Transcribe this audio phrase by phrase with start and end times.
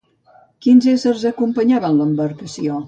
[0.65, 2.79] Quins éssers acompanyaven l'embarcació?